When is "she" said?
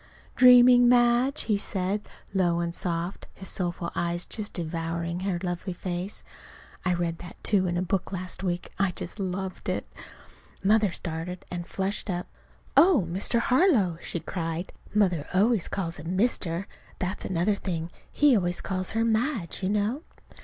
14.01-14.19